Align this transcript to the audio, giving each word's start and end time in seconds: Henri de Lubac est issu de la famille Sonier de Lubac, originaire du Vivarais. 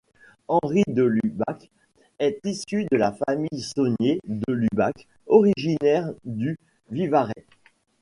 Henri 0.47 0.81
de 0.87 1.03
Lubac 1.03 1.69
est 2.17 2.39
issu 2.43 2.85
de 2.91 2.97
la 2.97 3.11
famille 3.27 3.61
Sonier 3.61 4.19
de 4.25 4.51
Lubac, 4.51 5.07
originaire 5.27 6.11
du 6.25 6.57
Vivarais. 6.89 7.45